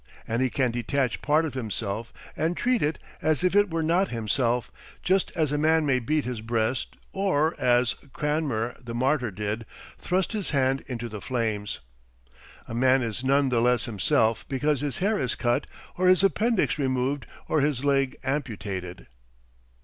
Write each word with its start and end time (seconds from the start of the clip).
And 0.27 0.41
he 0.41 0.49
can 0.49 0.71
detach 0.71 1.21
part 1.21 1.45
of 1.45 1.53
himself 1.53 2.11
and 2.35 2.57
treat 2.57 2.81
it 2.81 2.97
as 3.21 3.43
if 3.43 3.55
it 3.55 3.69
were 3.69 3.83
not 3.83 4.07
himself, 4.07 4.71
just 5.03 5.29
as 5.35 5.51
a 5.51 5.59
man 5.59 5.85
may 5.85 5.99
beat 5.99 6.25
his 6.25 6.41
breast 6.41 6.95
or, 7.13 7.53
as 7.59 7.93
Cranmer 8.11 8.75
the 8.83 8.95
martyr 8.95 9.29
did, 9.29 9.63
thrust 9.99 10.31
his 10.31 10.49
hand 10.49 10.81
into 10.87 11.07
the 11.07 11.21
flames. 11.21 11.81
A 12.67 12.73
man 12.73 13.03
is 13.03 13.23
none 13.23 13.49
the 13.49 13.61
less 13.61 13.85
himself 13.85 14.43
because 14.49 14.81
his 14.81 14.97
hair 14.97 15.19
is 15.19 15.35
cut 15.35 15.67
or 15.97 16.07
his 16.07 16.23
appendix 16.23 16.79
removed 16.79 17.27
or 17.47 17.61
his 17.61 17.85
leg 17.85 18.17
amputated. 18.23 19.05